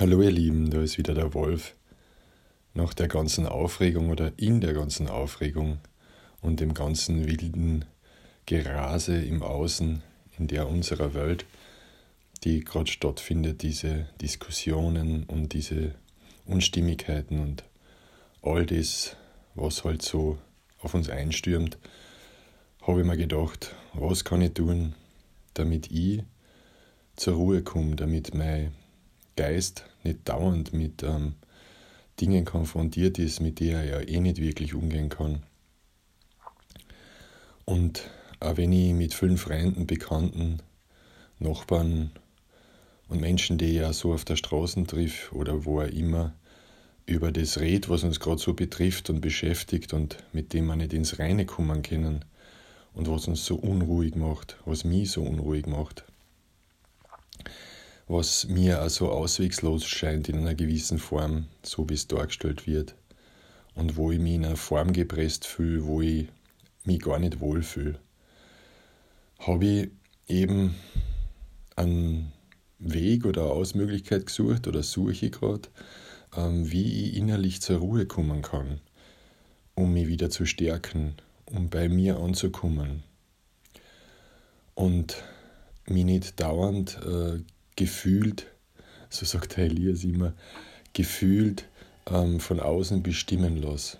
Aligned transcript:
Hallo 0.00 0.22
ihr 0.22 0.32
Lieben, 0.32 0.70
da 0.70 0.82
ist 0.82 0.98
wieder 0.98 1.14
der 1.14 1.34
Wolf. 1.34 1.76
Nach 2.72 2.94
der 2.94 3.06
ganzen 3.06 3.46
Aufregung 3.46 4.10
oder 4.10 4.32
in 4.36 4.60
der 4.60 4.72
ganzen 4.72 5.08
Aufregung 5.08 5.78
und 6.40 6.58
dem 6.58 6.74
ganzen 6.74 7.28
wilden 7.28 7.84
Gerase 8.44 9.22
im 9.22 9.44
Außen, 9.44 10.02
in 10.36 10.48
der 10.48 10.68
unserer 10.68 11.14
Welt, 11.14 11.46
die 12.42 12.64
gerade 12.64 12.90
stattfindet, 12.90 13.62
diese 13.62 14.08
Diskussionen 14.20 15.22
und 15.28 15.52
diese 15.52 15.94
Unstimmigkeiten 16.44 17.38
und 17.38 17.62
all 18.42 18.66
das, 18.66 19.14
was 19.54 19.84
halt 19.84 20.02
so 20.02 20.38
auf 20.80 20.94
uns 20.94 21.08
einstürmt, 21.08 21.78
habe 22.82 23.02
ich 23.02 23.06
mir 23.06 23.16
gedacht, 23.16 23.76
was 23.92 24.24
kann 24.24 24.42
ich 24.42 24.54
tun, 24.54 24.96
damit 25.54 25.92
ich 25.92 26.24
zur 27.14 27.34
Ruhe 27.34 27.62
komme, 27.62 27.94
damit 27.94 28.34
mein 28.34 28.72
Geist 29.36 29.84
nicht 30.02 30.28
dauernd 30.28 30.72
mit 30.72 31.02
ähm, 31.02 31.34
Dingen 32.20 32.44
konfrontiert 32.44 33.18
ist, 33.18 33.40
mit 33.40 33.60
denen 33.60 33.76
er 33.76 33.84
ja 33.84 34.00
eh 34.00 34.20
nicht 34.20 34.38
wirklich 34.38 34.74
umgehen 34.74 35.08
kann. 35.08 35.42
Und 37.64 38.10
auch 38.40 38.56
wenn 38.56 38.72
ich 38.72 38.92
mit 38.92 39.14
vielen 39.14 39.38
Freunden, 39.38 39.86
Bekannten, 39.86 40.58
Nachbarn 41.38 42.10
und 43.08 43.20
Menschen, 43.20 43.58
die 43.58 43.66
ich 43.66 43.76
ja 43.76 43.92
so 43.92 44.12
auf 44.12 44.24
der 44.24 44.36
Straße 44.36 44.84
triff 44.84 45.32
oder 45.32 45.64
wo 45.64 45.80
er 45.80 45.92
immer 45.92 46.34
über 47.06 47.32
das 47.32 47.58
redet, 47.58 47.88
was 47.88 48.04
uns 48.04 48.20
gerade 48.20 48.40
so 48.40 48.54
betrifft 48.54 49.10
und 49.10 49.20
beschäftigt 49.20 49.92
und 49.92 50.18
mit 50.32 50.52
dem 50.52 50.66
wir 50.66 50.76
nicht 50.76 50.92
ins 50.92 51.18
Reine 51.18 51.44
kommen 51.44 51.82
können 51.82 52.24
und 52.94 53.10
was 53.10 53.26
uns 53.28 53.44
so 53.44 53.56
unruhig 53.56 54.14
macht, 54.14 54.56
was 54.64 54.84
mich 54.84 55.10
so 55.10 55.22
unruhig 55.22 55.66
macht 55.66 56.04
was 58.06 58.46
mir 58.48 58.80
also 58.80 59.10
auswegslos 59.10 59.86
scheint 59.86 60.28
in 60.28 60.38
einer 60.38 60.54
gewissen 60.54 60.98
Form, 60.98 61.46
so 61.62 61.88
wie 61.88 61.94
es 61.94 62.06
dargestellt 62.06 62.66
wird. 62.66 62.94
Und 63.74 63.96
wo 63.96 64.12
ich 64.12 64.20
mich 64.20 64.34
in 64.34 64.44
eine 64.44 64.56
Form 64.56 64.92
gepresst 64.92 65.46
fühle, 65.46 65.84
wo 65.86 66.00
ich 66.00 66.28
mich 66.84 67.00
gar 67.00 67.18
nicht 67.18 67.40
wohlfühle. 67.40 67.98
Habe 69.38 69.64
ich 69.64 69.90
eben 70.28 70.74
einen 71.76 72.32
Weg 72.78 73.24
oder 73.24 73.42
eine 73.42 73.52
Ausmöglichkeit 73.52 74.26
gesucht 74.26 74.68
oder 74.68 74.82
suche 74.82 75.12
ich 75.12 75.32
gerade, 75.32 75.68
ähm, 76.36 76.70
wie 76.70 77.08
ich 77.08 77.16
innerlich 77.16 77.62
zur 77.62 77.78
Ruhe 77.78 78.06
kommen 78.06 78.42
kann, 78.42 78.80
um 79.74 79.92
mich 79.92 80.06
wieder 80.06 80.30
zu 80.30 80.46
stärken, 80.46 81.14
um 81.46 81.68
bei 81.68 81.88
mir 81.88 82.18
anzukommen 82.18 83.02
und 84.74 85.22
mich 85.86 86.04
nicht 86.04 86.40
dauernd 86.40 86.98
äh, 87.04 87.40
gefühlt, 87.76 88.46
so 89.10 89.24
sagt 89.26 89.56
der 89.56 89.64
Elias 89.64 90.04
immer, 90.04 90.32
gefühlt 90.92 91.66
ähm, 92.06 92.40
von 92.40 92.60
außen 92.60 93.02
bestimmen 93.02 93.60
lasse. 93.60 93.98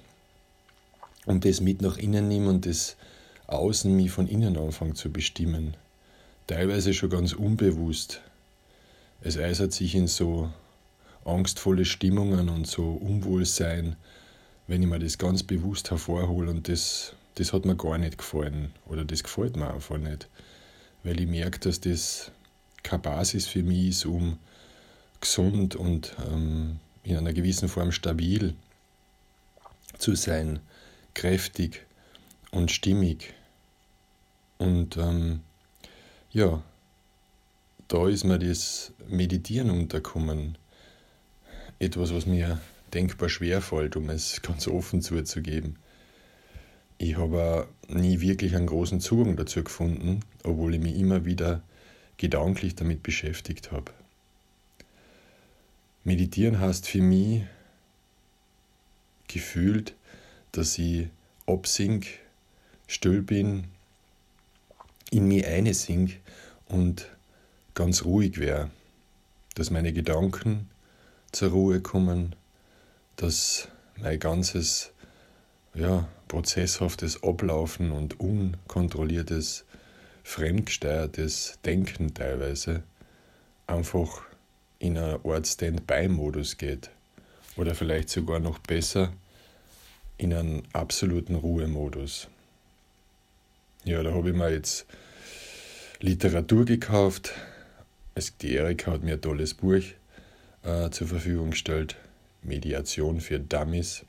Und 1.27 1.45
das 1.45 1.61
mit 1.61 1.83
nach 1.83 1.97
innen 1.97 2.29
nehmen 2.29 2.49
und 2.49 2.67
das 2.67 2.97
Außen 3.47 3.95
mich 3.95 4.11
von 4.11 4.27
innen 4.27 4.57
anfangen 4.57 4.95
zu 4.95 5.11
bestimmen. 5.11 5.77
Teilweise 6.47 6.95
schon 6.95 7.11
ganz 7.11 7.33
unbewusst. 7.33 8.21
Es 9.21 9.37
äußert 9.37 9.73
sich 9.73 9.95
in 9.95 10.07
so 10.07 10.51
angstvolle 11.25 11.85
Stimmungen 11.85 12.49
und 12.49 12.67
so 12.67 12.93
Unwohlsein, 12.93 13.97
wenn 14.67 14.83
ich 14.83 14.89
mir 14.89 14.99
das 14.99 15.19
ganz 15.19 15.43
bewusst 15.43 15.91
hervorhole 15.91 16.51
und 16.51 16.69
das, 16.69 17.15
das 17.37 17.53
hat 17.53 17.65
mir 17.65 17.77
gar 17.77 17.99
nicht 17.99 18.19
gefallen 18.19 18.73
oder 18.87 19.05
das 19.05 19.23
gefällt 19.23 19.57
mir 19.57 19.73
einfach 19.73 19.99
nicht, 19.99 20.29
weil 21.03 21.21
ich 21.21 21.27
merke, 21.27 21.59
dass 21.61 21.81
das 21.81 22.31
keine 22.85 23.03
Basis 23.03 23.47
für 23.47 23.65
mich 23.65 23.89
ist, 23.89 24.07
um 24.07 24.39
gesund 25.21 25.75
und 25.75 26.15
ähm, 26.31 26.79
in 27.03 27.17
einer 27.17 27.33
gewissen 27.33 27.69
Form 27.69 27.91
stabil 27.91 28.55
zu 29.99 30.15
sein, 30.15 30.61
kräftig 31.15 31.85
und 32.53 32.71
stimmig. 32.71 33.35
Und 34.59 34.97
ähm, 34.97 35.41
ja, 36.31 36.63
da 37.89 38.09
ist 38.09 38.25
mir 38.25 38.39
das 38.39 38.93
Meditieren 39.09 39.71
unterkommen. 39.71 40.57
Etwas, 41.79 42.15
was 42.15 42.27
mir 42.27 42.61
denkbar 42.93 43.29
schwer 43.29 43.61
fällt, 43.61 43.97
um 43.97 44.09
es 44.11 44.41
ganz 44.43 44.69
offen 44.69 45.03
zuzugeben. 45.03 45.77
Ich 46.99 47.17
habe 47.17 47.67
nie 47.89 48.21
wirklich 48.21 48.55
einen 48.55 48.67
großen 48.67 49.01
Zugang 49.01 49.37
dazu 49.37 49.65
gefunden, 49.65 50.21
obwohl 50.45 50.75
ich 50.75 50.81
mich 50.81 50.97
immer 50.97 51.25
wieder 51.25 51.63
gedanklich 52.17 52.75
damit 52.75 53.03
beschäftigt 53.03 53.73
habe. 53.73 53.93
Meditieren 56.05 56.61
heißt 56.61 56.87
für 56.87 57.01
mich 57.01 57.45
gefühlt, 59.29 59.95
dass 60.53 60.79
ich 60.79 61.09
absink, 61.47 62.07
still 62.87 63.23
bin, 63.23 63.65
in 65.11 65.29
mich 65.29 65.47
einesink 65.47 66.21
und 66.67 67.09
ganz 67.75 68.05
ruhig 68.05 68.39
wäre, 68.39 68.71
dass 69.55 69.71
meine 69.71 69.93
Gedanken 69.93 70.69
zur 71.33 71.51
Ruhe 71.51 71.81
kommen, 71.81 72.37
dass 73.17 73.69
mein 73.97 74.19
ganzes 74.19 74.93
ja, 75.75 76.09
prozesshaftes 76.29 77.23
Ablaufen 77.23 77.93
und 77.93 78.21
unkontrolliertes 78.21 79.65
fremdgesteuertes 80.25 81.59
Denken 81.65 82.15
teilweise 82.15 82.83
einfach 83.69 84.23
in 84.81 84.99
eine 84.99 85.21
Art 85.25 85.47
Standby-Modus 85.47 86.57
geht. 86.57 86.91
Oder 87.57 87.77
vielleicht 87.77 88.09
sogar 88.09 88.41
noch 88.41 88.59
besser 88.59 89.13
in 90.19 90.35
einen 90.35 90.63
absoluten 90.73 91.37
Ruhemodus. 91.37 92.29
Ja, 93.85 94.03
da 94.03 94.13
habe 94.13 94.31
ich 94.31 94.37
mir 94.37 94.51
jetzt 94.51 94.87
Literatur 96.01 96.65
gekauft. 96.65 97.33
die 98.41 98.55
Erika 98.55 98.93
hat 98.93 99.03
mir 99.03 99.15
ein 99.15 99.21
tolles 99.21 99.55
Buch 99.55 99.83
äh, 100.63 100.91
zur 100.91 101.07
Verfügung 101.07 101.51
gestellt, 101.51 101.97
Mediation 102.43 103.21
für 103.21 103.39
Dummies. 103.39 104.05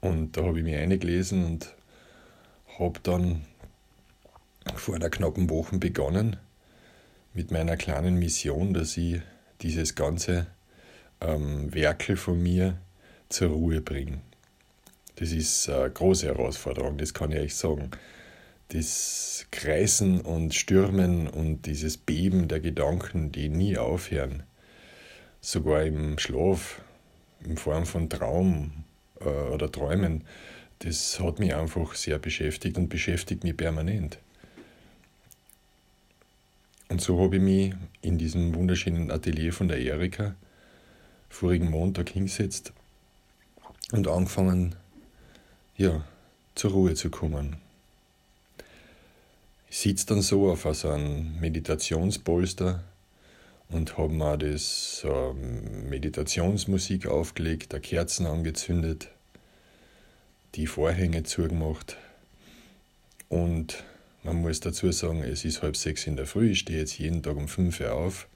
Und 0.00 0.36
da 0.36 0.42
habe 0.42 0.58
ich 0.58 0.64
mich 0.64 0.76
eingelesen 0.76 1.44
und 1.44 1.74
habe 2.78 3.00
dann 3.02 3.42
vor 4.74 4.94
einer 4.94 5.10
knappen 5.10 5.50
Woche 5.50 5.78
begonnen 5.78 6.36
mit 7.32 7.50
meiner 7.50 7.76
kleinen 7.76 8.18
Mission, 8.18 8.74
dass 8.74 8.96
ich 8.96 9.20
dieses 9.60 9.94
ganze 9.94 10.46
ähm, 11.20 11.72
Werkel 11.74 12.16
von 12.16 12.42
mir 12.42 12.78
zur 13.28 13.50
Ruhe 13.50 13.80
bringe. 13.80 14.20
Das 15.16 15.32
ist 15.32 15.68
eine 15.68 15.90
große 15.90 16.26
Herausforderung, 16.26 16.98
das 16.98 17.14
kann 17.14 17.32
ich 17.32 17.38
euch 17.38 17.54
sagen. 17.54 17.90
Das 18.68 19.46
Kreisen 19.50 20.20
und 20.20 20.54
Stürmen 20.54 21.28
und 21.28 21.66
dieses 21.66 21.96
Beben 21.96 22.48
der 22.48 22.60
Gedanken, 22.60 23.30
die 23.30 23.48
nie 23.48 23.76
aufhören, 23.76 24.42
sogar 25.40 25.84
im 25.84 26.18
Schlaf, 26.18 26.80
in 27.44 27.56
Form 27.56 27.86
von 27.86 28.08
Traum 28.08 28.84
äh, 29.20 29.28
oder 29.28 29.70
Träumen, 29.70 30.24
das 30.80 31.20
hat 31.20 31.38
mich 31.38 31.54
einfach 31.54 31.94
sehr 31.94 32.18
beschäftigt 32.18 32.76
und 32.76 32.88
beschäftigt 32.88 33.44
mich 33.44 33.56
permanent. 33.56 34.18
Und 36.94 37.00
so 37.00 37.20
habe 37.20 37.38
ich 37.38 37.42
mich 37.42 37.74
in 38.02 38.18
diesem 38.18 38.54
wunderschönen 38.54 39.10
Atelier 39.10 39.52
von 39.52 39.66
der 39.66 39.80
Erika 39.80 40.36
vorigen 41.28 41.68
Montag 41.68 42.10
hingesetzt 42.10 42.72
und 43.90 44.06
angefangen, 44.06 44.76
ja, 45.76 46.04
zur 46.54 46.70
Ruhe 46.70 46.94
zu 46.94 47.10
kommen. 47.10 47.56
Ich 49.68 49.78
sitze 49.78 50.06
dann 50.06 50.22
so 50.22 50.48
auf 50.48 50.68
so 50.72 50.88
einem 50.88 51.40
Meditationspolster 51.40 52.84
und 53.70 53.98
habe 53.98 54.12
mir 54.12 54.38
das 54.38 55.04
ähm, 55.04 55.88
Meditationsmusik 55.88 57.08
aufgelegt, 57.08 57.72
da 57.72 57.80
Kerzen 57.80 58.24
angezündet, 58.24 59.08
die 60.54 60.68
Vorhänge 60.68 61.24
zugemacht 61.24 61.96
und 63.28 63.82
man 64.24 64.40
muss 64.40 64.60
dazu 64.60 64.90
sagen, 64.90 65.22
es 65.22 65.44
ist 65.44 65.62
halb 65.62 65.76
sechs 65.76 66.06
in 66.06 66.16
der 66.16 66.26
Früh, 66.26 66.50
ich 66.50 66.60
stehe 66.60 66.80
jetzt 66.80 66.98
jeden 66.98 67.22
Tag 67.22 67.36
um 67.36 67.46
fünf 67.46 67.80
Uhr 67.80 67.92
auf 67.92 68.26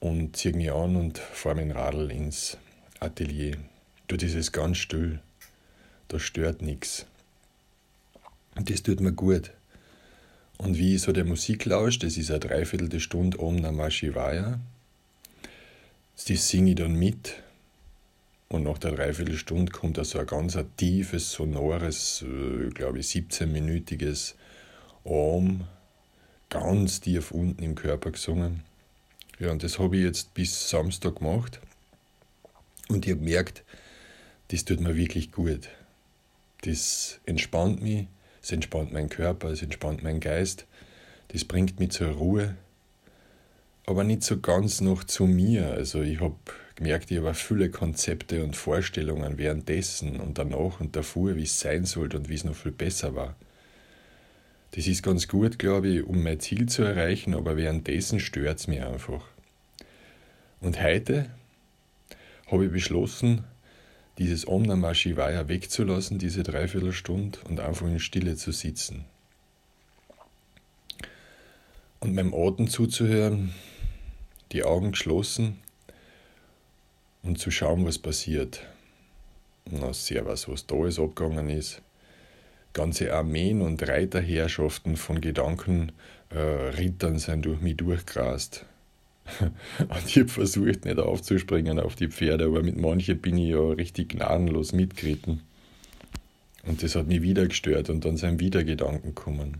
und 0.00 0.36
ziehe 0.36 0.54
mich 0.54 0.72
an 0.72 0.96
und 0.96 1.18
fahre 1.18 1.56
dem 1.56 1.70
Radl 1.70 2.10
ins 2.10 2.56
Atelier. 2.98 3.58
Dort 4.08 4.22
ist 4.22 4.34
es 4.34 4.50
ganz 4.50 4.78
still, 4.78 5.20
da 6.08 6.18
stört 6.18 6.62
nichts. 6.62 7.06
Und 8.56 8.70
das 8.70 8.82
tut 8.82 9.00
mir 9.00 9.12
gut. 9.12 9.50
Und 10.58 10.78
wie 10.78 10.94
ich 10.94 11.02
so 11.02 11.12
der 11.12 11.24
Musik 11.24 11.66
lausche, 11.66 12.00
das 12.00 12.16
ist 12.16 12.30
eine 12.30 12.40
dreiviertel 12.40 12.98
Stunde 13.00 13.38
Om 13.40 13.56
Namah 13.56 13.90
Shivaya, 13.90 14.58
das 16.28 16.48
singe 16.48 16.70
ich 16.70 16.76
dann 16.76 16.94
mit. 16.94 17.34
Und 18.48 18.64
nach 18.64 18.78
der 18.78 18.92
Dreiviertelstunde 18.92 19.72
kommt 19.72 19.98
da 19.98 20.04
so 20.04 20.18
ein 20.18 20.26
ganz 20.26 20.58
tiefes, 20.76 21.32
sonores, 21.32 22.22
äh, 22.22 22.68
glaube 22.68 23.00
ich, 23.00 23.06
17-minütiges 23.06 24.34
Arm 25.04 25.64
ganz 26.48 27.00
tief 27.00 27.30
unten 27.30 27.62
im 27.62 27.74
Körper 27.74 28.10
gesungen. 28.10 28.62
Ja, 29.38 29.50
und 29.50 29.62
das 29.62 29.78
habe 29.78 29.96
ich 29.96 30.04
jetzt 30.04 30.34
bis 30.34 30.68
Samstag 30.68 31.16
gemacht. 31.16 31.60
Und 32.88 33.06
ich 33.06 33.12
habe 33.12 33.24
gemerkt, 33.24 33.64
das 34.48 34.64
tut 34.64 34.80
mir 34.80 34.96
wirklich 34.96 35.32
gut. 35.32 35.68
Das 36.62 37.20
entspannt 37.26 37.82
mich, 37.82 38.06
es 38.42 38.52
entspannt 38.52 38.92
meinen 38.92 39.08
Körper, 39.08 39.48
es 39.48 39.62
entspannt 39.62 40.02
meinen 40.02 40.20
Geist, 40.20 40.66
das 41.28 41.44
bringt 41.44 41.80
mich 41.80 41.92
zur 41.92 42.08
Ruhe, 42.08 42.56
aber 43.86 44.04
nicht 44.04 44.22
so 44.22 44.38
ganz 44.38 44.80
noch 44.80 45.04
zu 45.04 45.26
mir. 45.26 45.72
Also 45.72 46.02
ich 46.02 46.20
habe 46.20 46.36
gemerkt, 46.76 47.10
ich 47.10 47.18
habe 47.18 47.34
viele 47.34 47.70
Konzepte 47.70 48.44
und 48.44 48.56
Vorstellungen 48.56 49.38
währenddessen 49.38 50.20
und 50.20 50.38
danach 50.38 50.80
und 50.80 50.94
davor, 50.94 51.36
wie 51.36 51.44
es 51.44 51.58
sein 51.58 51.84
sollte 51.84 52.18
und 52.18 52.28
wie 52.28 52.34
es 52.34 52.44
noch 52.44 52.54
viel 52.54 52.72
besser 52.72 53.14
war. 53.14 53.34
Das 54.72 54.86
ist 54.86 55.02
ganz 55.02 55.28
gut, 55.28 55.58
glaube 55.58 55.88
ich, 55.88 56.02
um 56.02 56.22
mein 56.22 56.40
Ziel 56.40 56.66
zu 56.66 56.82
erreichen, 56.82 57.34
aber 57.34 57.58
währenddessen 57.58 58.20
stört 58.20 58.58
es 58.58 58.68
mich 58.68 58.82
einfach. 58.82 59.22
Und 60.60 60.82
heute 60.82 61.28
habe 62.46 62.64
ich 62.64 62.72
beschlossen, 62.72 63.44
dieses 64.16 64.48
Om 64.48 64.62
Namah 64.62 64.94
Shivaya 64.94 65.46
wegzulassen, 65.48 66.18
diese 66.18 66.42
Dreiviertelstunde, 66.42 67.38
und 67.48 67.60
einfach 67.60 67.86
in 67.86 67.98
Stille 67.98 68.36
zu 68.36 68.50
sitzen. 68.50 69.04
Und 72.00 72.14
meinem 72.14 72.32
Atem 72.34 72.68
zuzuhören, 72.68 73.52
die 74.52 74.64
Augen 74.64 74.92
geschlossen 74.92 75.58
und 77.22 77.38
zu 77.38 77.50
schauen, 77.50 77.84
was 77.84 77.98
passiert. 77.98 78.66
Na, 79.70 79.92
sehr 79.92 80.24
was, 80.24 80.48
was 80.48 80.66
da 80.66 80.76
alles 80.76 80.98
abgegangen 80.98 81.50
ist. 81.50 81.82
Ganze 82.72 83.14
Armeen 83.14 83.60
und 83.60 83.86
Reiterherrschaften 83.86 84.96
von 84.96 85.20
Gedanken, 85.20 85.92
äh, 86.30 87.18
sind 87.18 87.44
durch 87.44 87.60
mich 87.60 87.76
durchgrast. 87.76 88.64
und 89.78 90.06
ich 90.06 90.18
habe 90.18 90.28
versucht, 90.28 90.84
nicht 90.84 90.98
aufzuspringen 90.98 91.78
auf 91.78 91.94
die 91.94 92.08
Pferde, 92.08 92.46
aber 92.46 92.62
mit 92.62 92.76
manchen 92.76 93.20
bin 93.20 93.38
ich 93.38 93.50
ja 93.50 93.60
richtig 93.60 94.10
gnadenlos 94.10 94.72
mitgeritten. 94.72 95.42
Und 96.64 96.82
das 96.82 96.94
hat 96.94 97.06
mich 97.06 97.22
wieder 97.22 97.46
gestört 97.46 97.90
und 97.90 98.04
dann 98.04 98.16
sind 98.16 98.40
wieder 98.40 98.64
Gedanken 98.64 99.14
gekommen. 99.14 99.58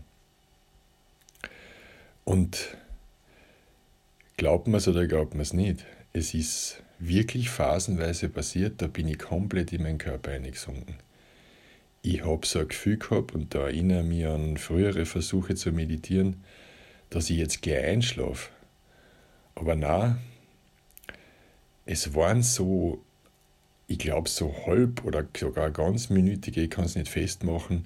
Und 2.23 2.77
glaubt 4.37 4.67
man 4.67 4.77
es 4.77 4.87
oder 4.87 5.05
glaubt 5.07 5.33
man 5.33 5.41
es 5.41 5.53
nicht, 5.53 5.85
es 6.13 6.33
ist 6.33 6.81
wirklich 6.99 7.49
phasenweise 7.49 8.29
passiert, 8.29 8.81
da 8.81 8.87
bin 8.87 9.07
ich 9.07 9.19
komplett 9.19 9.73
in 9.73 9.83
meinen 9.83 9.97
Körper 9.97 10.31
eingesunken. 10.31 10.95
Ich 12.05 12.25
habe 12.25 12.45
so 12.45 12.59
ein 12.59 12.67
Gefühl 12.67 12.97
gehabt, 12.97 13.33
und 13.33 13.55
da 13.55 13.59
erinnere 13.61 14.01
ich 14.01 14.07
mich 14.07 14.25
an 14.25 14.57
frühere 14.57 15.05
Versuche 15.05 15.55
zu 15.55 15.71
meditieren, 15.71 16.43
dass 17.09 17.29
ich 17.29 17.37
jetzt 17.37 17.61
gleich 17.61 17.85
einschlafe. 17.85 18.49
Aber 19.55 19.75
na, 19.75 20.17
es 21.85 22.13
waren 22.13 22.43
so, 22.43 23.01
ich 23.87 23.99
glaube, 23.99 24.27
so 24.27 24.53
halb 24.65 25.05
oder 25.05 25.25
sogar 25.37 25.71
ganz 25.71 26.09
minütige, 26.09 26.63
ich 26.63 26.69
kann 26.69 26.83
es 26.83 26.95
nicht 26.95 27.07
festmachen, 27.07 27.85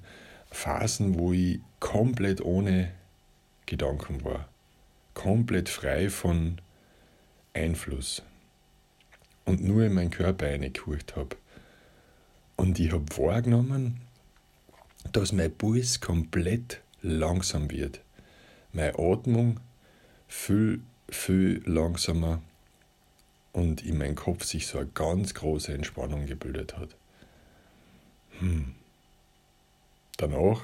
Phasen, 0.50 1.16
wo 1.16 1.32
ich 1.32 1.60
komplett 1.78 2.40
ohne 2.40 2.90
Gedanken 3.66 4.24
war. 4.24 4.48
Komplett 5.14 5.68
frei 5.68 6.10
von 6.10 6.58
Einfluss. 7.54 8.24
Und 9.44 9.62
nur 9.62 9.84
in 9.84 9.94
meinen 9.94 10.10
Körper 10.10 10.46
reingehurcht 10.46 11.14
habe. 11.14 11.36
Und 12.56 12.80
ich 12.80 12.90
habe 12.90 13.04
wahrgenommen, 13.16 14.07
dass 15.12 15.32
mein 15.32 15.52
Puls 15.52 16.00
komplett 16.00 16.80
langsam 17.02 17.70
wird. 17.70 18.00
Meine 18.72 18.98
Atmung 18.98 19.60
viel 20.26 20.80
viel 21.10 21.62
langsamer 21.64 22.42
und 23.52 23.84
in 23.84 23.98
meinem 23.98 24.14
Kopf 24.14 24.44
sich 24.44 24.66
so 24.66 24.78
eine 24.78 24.88
ganz 24.88 25.34
große 25.34 25.72
Entspannung 25.72 26.26
gebildet 26.26 26.76
hat. 26.76 26.94
Hm. 28.38 28.74
Danach 30.16 30.62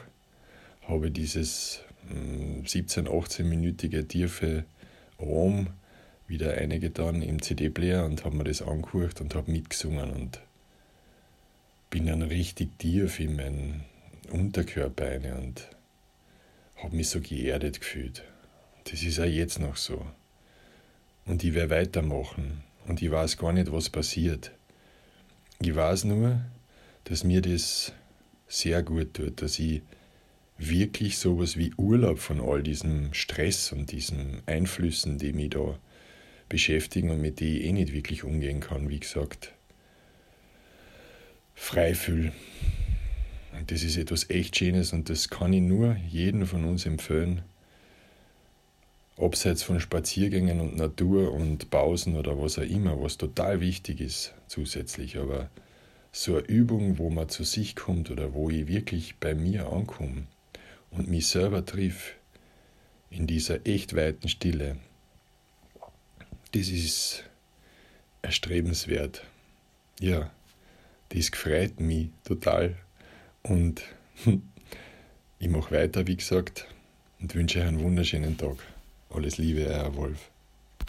habe 0.82 1.06
ich 1.06 1.12
dieses 1.14 1.80
17, 2.64 3.06
hm, 3.06 3.12
18-minütige 3.12 4.06
tiefe 4.06 4.64
Om 5.16 5.68
wieder 6.26 6.54
eingetan 6.54 7.22
im 7.22 7.40
CD-Player 7.40 8.04
und 8.04 8.24
habe 8.24 8.36
mir 8.36 8.44
das 8.44 8.62
angehört 8.62 9.20
und 9.20 9.34
habe 9.34 9.50
mitgesungen 9.50 10.10
und 10.10 10.40
bin 11.90 12.06
dann 12.06 12.22
richtig 12.22 12.78
tief 12.78 13.20
in 13.20 13.36
meinen 13.36 13.84
Unterkörper 14.26 15.06
rein 15.06 15.32
und 15.32 15.68
habe 16.76 16.96
mich 16.96 17.08
so 17.08 17.20
geerdet 17.20 17.80
gefühlt. 17.80 18.22
Das 18.90 19.02
ist 19.02 19.18
auch 19.18 19.24
jetzt 19.24 19.58
noch 19.58 19.76
so. 19.76 20.06
Und 21.26 21.42
ich 21.42 21.54
werde 21.54 21.70
weitermachen. 21.70 22.62
Und 22.86 23.00
ich 23.00 23.10
weiß 23.10 23.38
gar 23.38 23.52
nicht, 23.52 23.72
was 23.72 23.88
passiert. 23.88 24.52
Ich 25.60 25.74
weiß 25.74 26.04
nur, 26.04 26.40
dass 27.04 27.24
mir 27.24 27.40
das 27.40 27.92
sehr 28.46 28.82
gut 28.82 29.14
tut, 29.14 29.40
dass 29.40 29.58
ich 29.58 29.82
wirklich 30.58 31.18
sowas 31.18 31.56
wie 31.56 31.72
Urlaub 31.76 32.18
von 32.18 32.40
all 32.40 32.62
diesem 32.62 33.12
Stress 33.14 33.72
und 33.72 33.90
diesen 33.90 34.42
Einflüssen, 34.46 35.18
die 35.18 35.32
mich 35.32 35.50
da 35.50 35.78
beschäftigen 36.48 37.10
und 37.10 37.20
mit 37.20 37.40
denen 37.40 37.56
ich 37.56 37.64
eh 37.64 37.72
nicht 37.72 37.92
wirklich 37.92 38.24
umgehen 38.24 38.60
kann, 38.60 38.88
wie 38.88 39.00
gesagt, 39.00 39.52
frei 41.54 41.94
fühle. 41.94 42.32
Das 43.66 43.82
ist 43.82 43.96
etwas 43.96 44.28
echt 44.30 44.56
Schönes 44.56 44.92
und 44.92 45.08
das 45.08 45.30
kann 45.30 45.52
ich 45.52 45.62
nur 45.62 45.96
jedem 46.08 46.46
von 46.46 46.64
uns 46.64 46.86
empfehlen, 46.86 47.42
abseits 49.16 49.62
von 49.62 49.80
Spaziergängen 49.80 50.60
und 50.60 50.76
Natur 50.76 51.32
und 51.32 51.70
Pausen 51.70 52.16
oder 52.16 52.40
was 52.40 52.58
auch 52.58 52.62
immer, 52.62 53.00
was 53.00 53.16
total 53.16 53.60
wichtig 53.60 54.00
ist 54.00 54.34
zusätzlich, 54.48 55.18
aber 55.18 55.50
so 56.12 56.36
eine 56.36 56.46
Übung, 56.46 56.98
wo 56.98 57.10
man 57.10 57.28
zu 57.28 57.44
sich 57.44 57.76
kommt 57.76 58.10
oder 58.10 58.34
wo 58.34 58.50
ich 58.50 58.68
wirklich 58.68 59.16
bei 59.16 59.34
mir 59.34 59.72
ankomme 59.72 60.26
und 60.90 61.08
mich 61.08 61.28
selber 61.28 61.64
triff 61.64 62.14
in 63.10 63.26
dieser 63.26 63.66
echt 63.66 63.94
weiten 63.94 64.28
Stille, 64.28 64.76
das 66.52 66.68
ist 66.68 67.24
erstrebenswert. 68.22 69.24
Ja, 70.00 70.30
das 71.10 71.30
gefreut 71.30 71.78
mich 71.80 72.10
total 72.24 72.76
und 73.44 73.82
ich 75.38 75.48
mache 75.48 75.74
weiter, 75.74 76.06
wie 76.06 76.16
gesagt, 76.16 76.66
und 77.20 77.34
wünsche 77.34 77.60
euch 77.60 77.66
einen 77.66 77.80
wunderschönen 77.80 78.36
Tag. 78.36 78.56
Alles 79.10 79.38
Liebe, 79.38 79.64
Herr 79.64 79.94
Wolf. 79.94 80.30